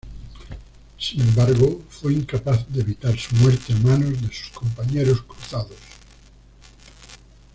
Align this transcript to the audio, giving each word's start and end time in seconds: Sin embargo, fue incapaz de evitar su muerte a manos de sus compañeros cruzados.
Sin 0.97 1.21
embargo, 1.21 1.83
fue 1.89 2.13
incapaz 2.13 2.65
de 2.73 2.81
evitar 2.81 3.15
su 3.19 3.35
muerte 3.35 3.71
a 3.73 3.77
manos 3.85 4.19
de 4.19 4.29
sus 4.33 4.49
compañeros 4.49 5.21
cruzados. 5.21 5.77